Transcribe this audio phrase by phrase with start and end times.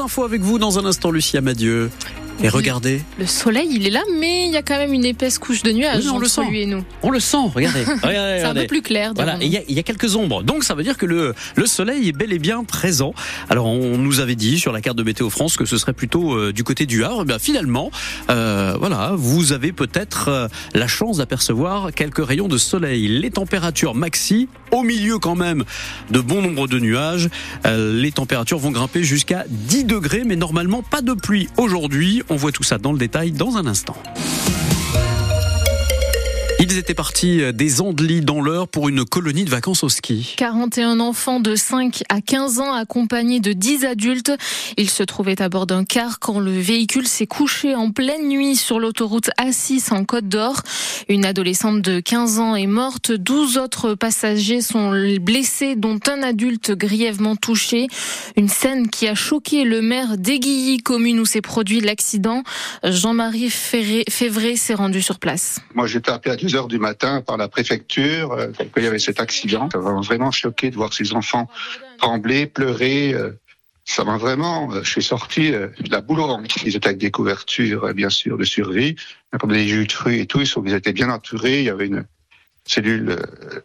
[0.00, 1.90] Infos avec vous dans un instant, Lucia Madieu.
[2.42, 3.02] Et regardez.
[3.18, 5.70] Le soleil, il est là, mais il y a quand même une épaisse couche de
[5.70, 6.40] nuages Oui, on le sent.
[6.48, 6.82] lui et nous.
[7.02, 7.84] On le sent, regardez.
[8.02, 9.12] regardez, C'est un peu plus clair.
[9.14, 10.42] Voilà, il y, a- il y a quelques ombres.
[10.44, 13.12] Donc ça veut dire que le, le soleil est bel et bien présent.
[13.50, 16.32] Alors on nous avait dit sur la carte de Météo France que ce serait plutôt
[16.38, 17.20] euh, du côté du Havre.
[17.24, 17.90] Eh bien, finalement,
[18.30, 23.08] euh, voilà, vous avez peut-être euh, la chance d'apercevoir quelques rayons de soleil.
[23.08, 25.64] Les températures maxi, au milieu quand même
[26.10, 27.28] de bon nombre de nuages.
[27.66, 32.22] Euh, les températures vont grimper jusqu'à 10 degrés, mais normalement pas de pluie aujourd'hui.
[32.28, 33.96] On voit tout ça dans le détail dans un instant.
[36.72, 40.32] Ils étaient partis des Andelys dans l'heure pour une colonie de vacances au ski.
[40.38, 44.32] 41 enfants de 5 à 15 ans accompagnés de 10 adultes.
[44.78, 48.56] Ils se trouvaient à bord d'un car quand le véhicule s'est couché en pleine nuit
[48.56, 50.62] sur l'autoroute A6 en Côte d'Or.
[51.10, 53.12] Une adolescente de 15 ans est morte.
[53.12, 57.88] 12 autres passagers sont blessés, dont un adulte grièvement touché.
[58.38, 62.44] Une scène qui a choqué le maire d'Aiguilly, commune où s'est produit l'accident.
[62.82, 65.58] Jean-Marie Févret s'est rendu sur place.
[65.74, 69.20] Moi, j'étais appelé à 2 du matin par la préfecture euh, qu'il y avait cet
[69.20, 69.68] accident.
[69.70, 71.48] Ça m'a vraiment choqué de voir ces enfants
[72.02, 73.14] trembler, pleurer.
[73.14, 73.30] euh,
[73.84, 76.56] Ça m'a vraiment, euh, je suis sorti euh, de la boule au ventre.
[76.64, 78.96] Ils étaient avec des couvertures, bien sûr, de survie,
[79.40, 80.40] comme des jus de fruits et tout.
[80.40, 81.60] Ils, étaient bien entourés.
[81.60, 82.04] Il y avait une
[82.64, 83.16] cellule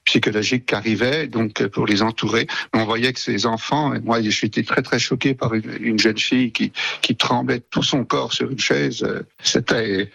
[0.06, 2.48] psychologique qui arrivait, donc pour les entourer.
[2.74, 6.18] On voyait que ces enfants, et moi, j'étais très très choqué par une, une jeune
[6.18, 6.72] fille qui,
[7.04, 9.06] qui tremblait tout son corps sur une chaise.
[9.44, 10.10] C'était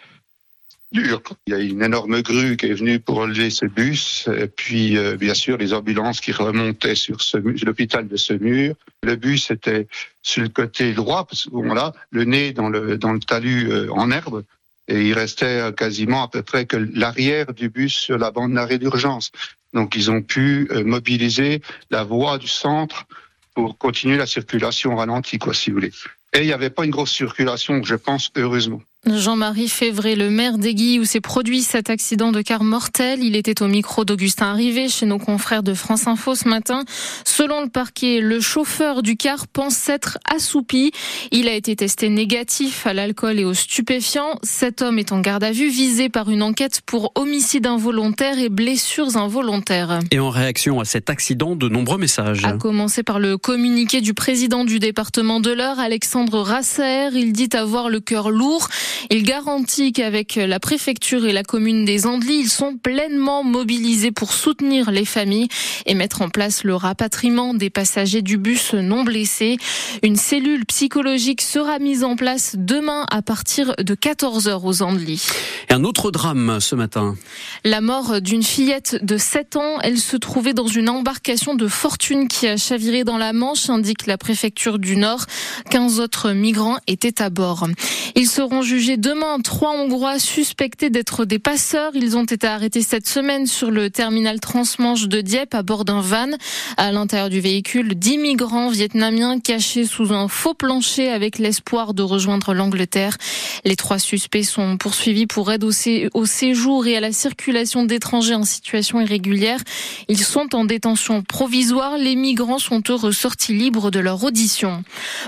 [1.47, 4.99] Il y a une énorme grue qui est venue pour relever ce bus, et puis
[4.99, 7.17] euh, bien sûr les ambulances qui remontaient sur
[7.65, 8.75] l'hôpital de Semur.
[9.03, 9.87] Le bus était
[10.23, 13.71] sur le côté droit, parce que bon, là, le nez dans le dans le talus
[13.71, 14.45] euh, en herbe,
[14.89, 18.55] et il restait euh, quasiment à peu près que l'arrière du bus sur la bande
[18.55, 19.33] d'arrêt d'urgence.
[19.73, 23.07] Donc ils ont pu euh, mobiliser la voie du centre
[23.55, 25.93] pour continuer la circulation ralentie, quoi, si vous voulez.
[26.33, 28.83] Et il n'y avait pas une grosse circulation, je pense, heureusement.
[29.11, 33.25] Jean-Marie Févret, le maire d'Aiguille où s'est produit cet accident de car mortel.
[33.25, 36.85] Il était au micro d'Augustin Arrivé chez nos confrères de France Info ce matin.
[37.25, 40.93] Selon le parquet, le chauffeur du car pense s'être assoupi.
[41.33, 44.39] Il a été testé négatif à l'alcool et aux stupéfiants.
[44.45, 48.51] Cet homme est en garde à vue, visé par une enquête pour homicide involontaire et
[48.51, 49.99] blessures involontaires.
[50.13, 52.45] Et en réaction à cet accident, de nombreux messages.
[52.45, 57.09] À commencer par le communiqué du président du département de l'Eure, Alexandre Rasser.
[57.15, 58.69] Il dit avoir le cœur lourd.
[59.11, 64.33] Il garantit qu'avec la préfecture et la commune des Andelys, ils sont pleinement mobilisés pour
[64.33, 65.49] soutenir les familles
[65.87, 69.57] et mettre en place le rapatriement des passagers du bus non blessés.
[70.03, 75.27] Une cellule psychologique sera mise en place demain à partir de 14h aux Andelys.
[75.69, 77.17] Et un autre drame ce matin.
[77.65, 79.79] La mort d'une fillette de 7 ans.
[79.83, 84.07] Elle se trouvait dans une embarcation de fortune qui a chaviré dans la Manche, indique
[84.07, 85.27] la préfecture du Nord.
[85.71, 87.69] 15 autres migrants étaient à bord.
[88.15, 89.39] Ils seront jugés demain.
[89.41, 91.93] Trois Hongrois suspectés d'être des passeurs.
[91.95, 96.01] Ils ont été arrêtés cette semaine sur le terminal transmanche de Dieppe à bord d'un
[96.01, 96.31] van.
[96.77, 102.03] À l'intérieur du véhicule, 10 migrants vietnamiens cachés sous un faux plancher avec l'espoir de
[102.03, 103.17] rejoindre l'Angleterre.
[103.65, 108.45] Les trois suspects sont poursuivis pour aide au séjour et à la circulation d'étrangers en
[108.45, 109.61] situation irrégulière.
[110.09, 111.99] Ils sont en détention provisoire.
[111.99, 114.83] Les migrants sont eux ressortis libres de leur audition.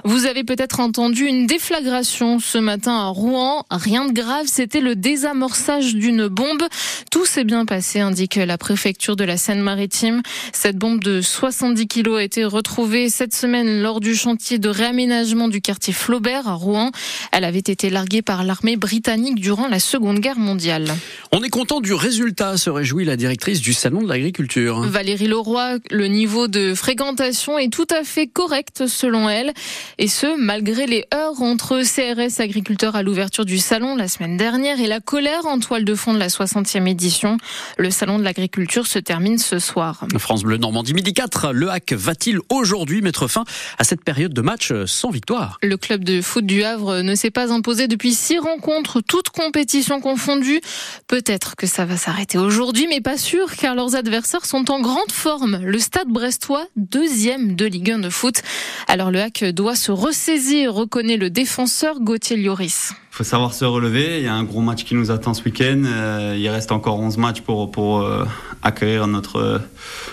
[0.05, 3.44] Vous avez peut-être entendu une déflagration ce matin à Rouen.
[3.71, 6.63] Rien de grave, c'était le désamorçage d'une bombe.
[7.11, 10.23] Tout s'est bien passé, indique la préfecture de la Seine-Maritime.
[10.53, 15.49] Cette bombe de 70 kilos a été retrouvée cette semaine lors du chantier de réaménagement
[15.49, 16.91] du quartier Flaubert à Rouen.
[17.33, 20.95] Elle avait été larguée par l'armée britannique durant la Seconde Guerre mondiale.
[21.33, 24.81] On est content du résultat, se réjouit la directrice du Salon de l'Agriculture.
[24.83, 29.53] Valérie Leroy, le niveau de fréquentation est tout à fait correct selon elle,
[29.99, 34.79] et ce malgré les heures entre CRS agriculteurs à l'ouverture du salon la semaine dernière
[34.79, 37.39] et la colère en toile de fond de la 60e édition.
[37.77, 40.07] Le salon de l'agriculture se termine ce soir.
[40.19, 43.45] France Bleu Normandie midi 4, le hack va-t-il aujourd'hui mettre fin
[43.79, 45.59] à cette période de match sans victoire?
[45.63, 50.01] Le club de foot du Havre ne s'est pas imposé depuis six rencontres, toutes compétitions
[50.01, 50.61] confondues.
[51.09, 55.11] Peut-être que ça va s'arrêter aujourd'hui, mais pas sûr, car leurs adversaires sont en grande
[55.11, 55.61] forme.
[55.65, 58.43] Le stade brestois, deuxième de Ligue 1 de foot.
[58.87, 62.93] Alors le hack doit se ressaisir, reconnaît le défenseur Gauthier Lloris.
[63.15, 64.19] Faut savoir se relever.
[64.19, 65.85] Il y a un gros match qui nous attend ce week-end.
[65.87, 68.25] Euh, il reste encore 11 matchs pour, pour euh,
[68.61, 69.59] accueillir notre, euh,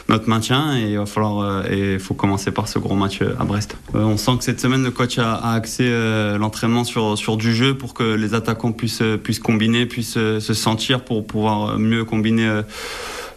[0.07, 3.23] notre maintien et il va falloir euh, et il faut commencer par ce gros match
[3.23, 3.75] à Brest.
[3.95, 5.89] On sent que cette semaine le coach a, a axé
[6.37, 11.03] l'entraînement sur, sur du jeu pour que les attaquants puissent, puissent combiner, puissent se sentir
[11.03, 12.61] pour pouvoir mieux combiner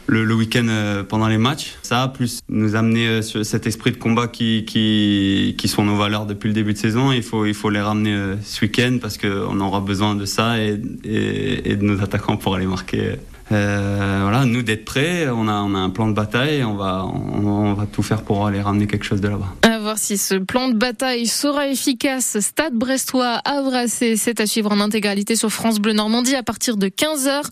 [0.07, 0.67] le, le week-end
[1.09, 1.75] pendant les matchs.
[1.83, 6.49] Ça, plus nous amener cet esprit de combat qui, qui, qui sont nos valeurs depuis
[6.49, 7.13] le début de saison.
[7.13, 10.81] Il faut, il faut les ramener ce week-end parce qu'on aura besoin de ça et,
[11.05, 13.17] et, et de nos attaquants pour aller marquer
[13.53, 17.05] euh, voilà, nous d'être prêts, on a, on a un plan de bataille, on va,
[17.05, 19.55] on, va tout faire pour aller ramener quelque chose de là-bas.
[19.85, 22.39] À voir si ce plan de bataille sera efficace.
[22.41, 26.79] Stade brestois à brasser, c'est à suivre en intégralité sur France Bleu Normandie à partir
[26.79, 27.43] de 15h.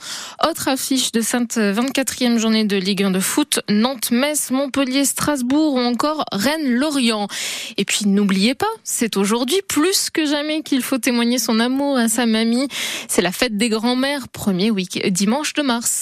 [0.49, 5.75] Autre affiche de cette 24e journée de Ligue 1 de foot, Nantes, Metz, Montpellier, Strasbourg
[5.75, 7.29] ou encore Rennes, Lorient.
[7.77, 12.09] Et puis n'oubliez pas, c'est aujourd'hui plus que jamais qu'il faut témoigner son amour à
[12.09, 12.67] sa mamie.
[13.09, 16.01] C'est la fête des grands-mères, premier week dimanche de mars.